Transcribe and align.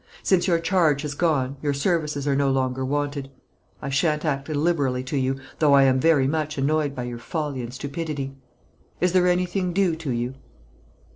Since 0.23 0.47
your 0.47 0.57
charge 0.57 1.03
has 1.03 1.13
gone, 1.13 1.57
your 1.61 1.75
services 1.75 2.27
are 2.27 2.35
no 2.35 2.49
longer 2.49 2.83
wanted. 2.83 3.29
I 3.83 3.89
shan't 3.89 4.25
act 4.25 4.49
illiberally 4.49 5.03
to 5.03 5.15
you, 5.15 5.37
though 5.59 5.75
I 5.75 5.83
am 5.83 5.99
very 5.99 6.25
much 6.25 6.57
annoyed 6.57 6.95
by 6.95 7.03
your 7.03 7.19
folly 7.19 7.61
and 7.61 7.71
stupidity. 7.71 8.33
Is 8.99 9.11
there 9.13 9.27
anything 9.27 9.73
due 9.73 9.95
to 9.97 10.09
you?" 10.09 10.33